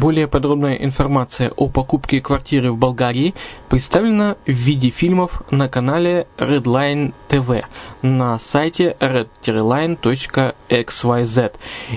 [0.00, 3.34] Более подробная информация о покупке квартиры в Болгарии
[3.68, 7.66] представлена в виде фильмов на канале Redline TV
[8.00, 9.92] на сайте redline.xyz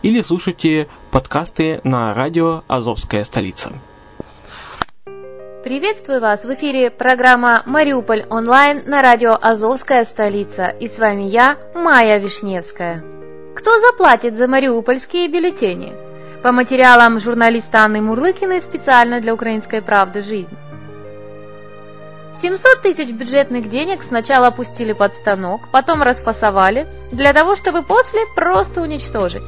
[0.00, 3.70] или слушайте подкасты на радио «Азовская столица».
[5.62, 6.46] Приветствую вас!
[6.46, 13.04] В эфире программа «Мариуполь онлайн» на радио «Азовская столица» и с вами я, Майя Вишневская.
[13.54, 16.09] Кто заплатит за мариупольские бюллетени?
[16.42, 20.22] По материалам журналиста Анны Мурлыкиной специально для «Украинской правды.
[20.22, 20.56] Жизнь».
[22.40, 28.80] 700 тысяч бюджетных денег сначала пустили под станок, потом расфасовали, для того, чтобы после просто
[28.80, 29.42] уничтожить.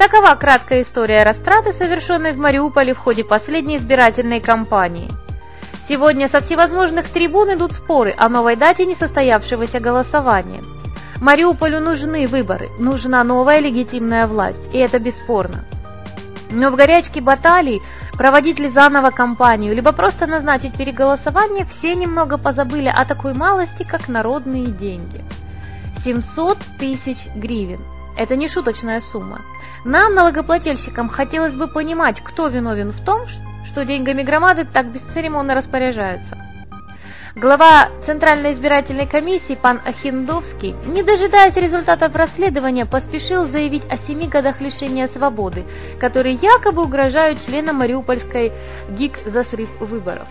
[0.00, 5.08] Такова краткая история растраты, совершенной в Мариуполе в ходе последней избирательной кампании.
[5.88, 10.64] Сегодня со всевозможных трибун идут споры о новой дате несостоявшегося голосования.
[11.20, 15.64] Мариуполю нужны выборы, нужна новая легитимная власть, и это бесспорно.
[16.52, 17.80] Но в горячке баталий
[18.12, 24.08] проводить ли заново кампанию, либо просто назначить переголосование, все немного позабыли о такой малости, как
[24.08, 25.24] народные деньги.
[26.04, 27.80] 700 тысяч гривен.
[28.18, 29.40] Это не шуточная сумма.
[29.84, 33.26] Нам, налогоплательщикам, хотелось бы понимать, кто виновен в том,
[33.64, 36.36] что деньгами громады так бесцеремонно распоряжаются.
[37.34, 44.60] Глава Центральной избирательной комиссии пан Ахиндовский, не дожидаясь результатов расследования, поспешил заявить о семи годах
[44.60, 45.64] лишения свободы,
[45.98, 48.52] которые якобы угрожают членам Мариупольской
[48.90, 50.28] ГИК за срыв выборов.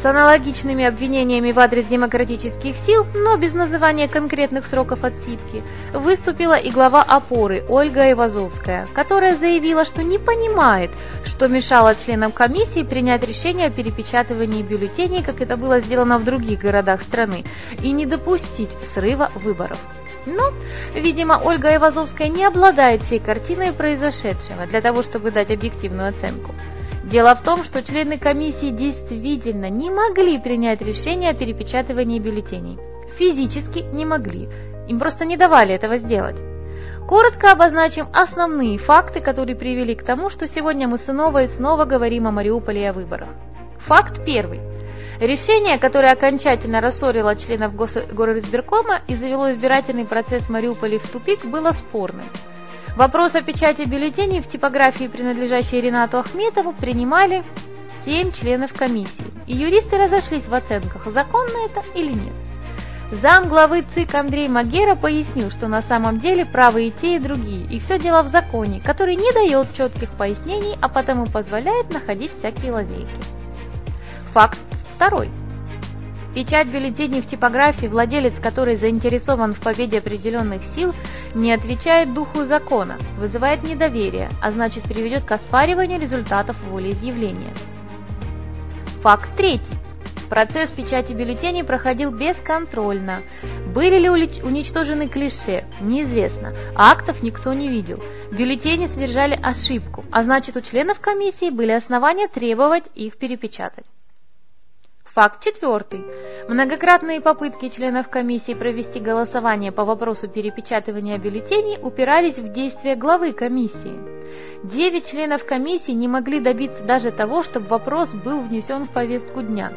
[0.00, 5.62] С аналогичными обвинениями в адрес демократических сил, но без называния конкретных сроков отсидки,
[5.92, 10.90] выступила и глава опоры Ольга Ивазовская, которая заявила, что не понимает,
[11.22, 16.60] что мешало членам комиссии принять решение о перепечатывании бюллетеней, как это было сделано в других
[16.60, 17.44] городах страны,
[17.82, 19.78] и не допустить срыва выборов.
[20.24, 20.54] Но,
[20.94, 26.54] видимо, Ольга Ивазовская не обладает всей картиной произошедшего для того, чтобы дать объективную оценку.
[27.10, 32.78] Дело в том, что члены комиссии действительно не могли принять решение о перепечатывании бюллетеней.
[33.18, 34.48] Физически не могли.
[34.86, 36.36] Им просто не давали этого сделать.
[37.08, 42.28] Коротко обозначим основные факты, которые привели к тому, что сегодня мы снова и снова говорим
[42.28, 43.30] о Мариуполе и о выборах.
[43.80, 44.60] Факт первый.
[45.18, 51.72] Решение, которое окончательно рассорило членов Горизбиркома и завело избирательный процесс в Мариуполе в тупик, было
[51.72, 52.26] спорным.
[52.96, 57.44] Вопрос о печати бюллетеней в типографии, принадлежащей Ренату Ахметову, принимали
[58.04, 59.24] семь членов комиссии.
[59.46, 62.32] и юристы разошлись в оценках, законно это или нет.
[63.10, 67.64] Зам главы ЦИК Андрей Магера пояснил, что на самом деле правы и те, и другие,
[67.64, 72.70] и все дело в законе, который не дает четких пояснений, а потому позволяет находить всякие
[72.70, 73.10] лазейки.
[74.32, 74.60] Факт
[74.94, 75.28] второй.
[76.34, 80.94] Печать бюллетеней в типографии, владелец который заинтересован в победе определенных сил,
[81.34, 87.52] не отвечает духу закона, вызывает недоверие, а значит приведет к оспариванию результатов волеизъявления.
[89.02, 89.74] Факт третий.
[90.28, 93.22] Процесс печати бюллетеней проходил бесконтрольно.
[93.74, 95.64] Были ли уничтожены клише?
[95.80, 96.52] Неизвестно.
[96.76, 98.00] Актов никто не видел.
[98.30, 103.84] Бюллетени содержали ошибку, а значит у членов комиссии были основания требовать их перепечатать.
[105.14, 106.04] Факт четвертый.
[106.48, 113.98] Многократные попытки членов комиссии провести голосование по вопросу перепечатывания бюллетеней упирались в действия главы комиссии.
[114.62, 119.72] Девять членов комиссии не могли добиться даже того, чтобы вопрос был внесен в повестку дня.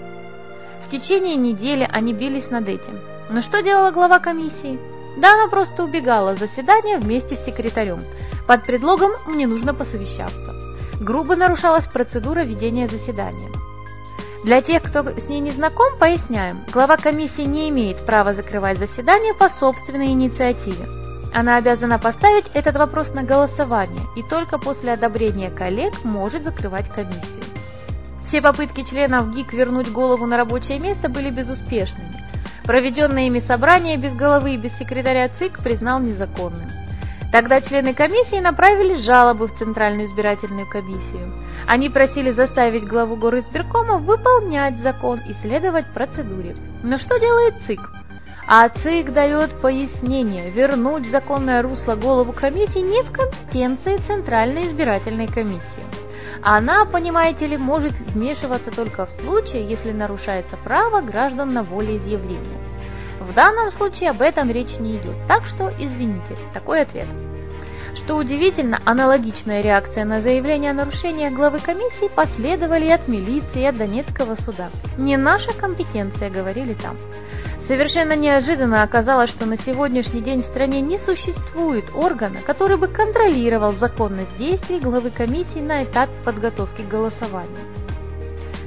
[0.84, 3.00] В течение недели они бились над этим.
[3.32, 4.80] Но что делала глава комиссии?
[5.18, 8.04] Да, она просто убегала с заседания вместе с секретарем.
[8.46, 10.54] Под предлогом «мне нужно посовещаться».
[11.02, 13.50] Грубо нарушалась процедура ведения заседания.
[14.44, 16.66] Для тех, кто с ней не знаком, поясняем.
[16.72, 20.86] Глава комиссии не имеет права закрывать заседание по собственной инициативе.
[21.34, 27.44] Она обязана поставить этот вопрос на голосование и только после одобрения коллег может закрывать комиссию.
[28.26, 32.14] Все попытки членов ГИК вернуть голову на рабочее место были безуспешными.
[32.66, 36.70] Проведенное ими собрание без головы и без секретаря ЦИК признал незаконным.
[37.34, 41.34] Тогда члены комиссии направили жалобы в Центральную избирательную комиссию.
[41.66, 46.56] Они просили заставить главу горизбиркома выполнять закон и следовать процедуре.
[46.84, 47.90] Но что делает ЦИК?
[48.48, 55.26] А ЦИК дает пояснение, вернуть в законное русло голову комиссии не в компетенции Центральной избирательной
[55.26, 55.82] комиссии.
[56.44, 62.73] Она, понимаете ли, может вмешиваться только в случае, если нарушается право граждан на волеизъявление.
[63.20, 67.08] В данном случае об этом речь не идет, так что извините, такой ответ.
[67.96, 73.66] Что удивительно, аналогичная реакция на заявление о нарушении главы комиссии последовали и от милиции, и
[73.66, 74.70] от Донецкого суда.
[74.98, 76.98] «Не наша компетенция»,— говорили там.
[77.60, 83.74] Совершенно неожиданно оказалось, что на сегодняшний день в стране не существует органа, который бы контролировал
[83.74, 87.83] законность действий главы комиссии на этапе подготовки к голосованию.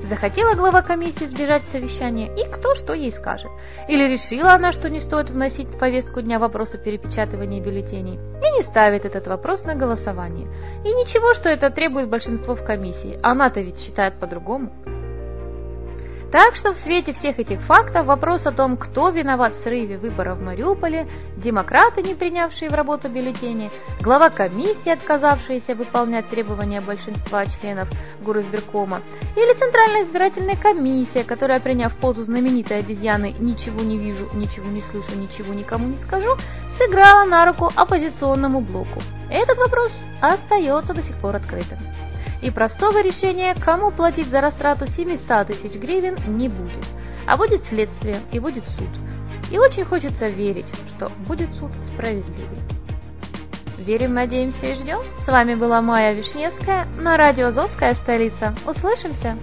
[0.05, 3.51] Захотела глава комиссии сбежать совещания, и кто что ей скажет.
[3.89, 8.63] Или решила она, что не стоит вносить в повестку дня вопросы перепечатывания бюллетеней, и не
[8.63, 10.49] ставит этот вопрос на голосование.
[10.85, 14.71] И ничего, что это требует большинство в комиссии, она-то ведь считает по-другому.
[16.33, 20.39] Так что в свете всех этих фактов вопрос о том, кто виноват в срыве выборов
[20.39, 21.07] в Мариуполе,
[21.37, 23.71] демократы, не принявшие в работу бюллетени,
[24.01, 27.89] глава комиссии, отказавшаяся выполнять требования большинства членов
[28.23, 29.03] Горосберкома,
[29.37, 35.17] или Центральная избирательная комиссия, которая, приняв позу знаменитой обезьяны «ничего не вижу, ничего не слышу,
[35.17, 36.37] ничего никому не скажу»,
[36.71, 39.01] сыграла на руку оппозиционному блоку.
[39.31, 41.79] Этот вопрос остается до сих пор открытым
[42.47, 46.85] и простого решения, кому платить за растрату 700 тысяч гривен, не будет.
[47.27, 48.89] А будет следствие и будет суд.
[49.51, 52.59] И очень хочется верить, что будет суд справедливый.
[53.79, 55.01] Верим, надеемся и ждем.
[55.19, 58.55] С вами была Майя Вишневская на радио «Азовская столица».
[58.65, 59.37] Услышимся!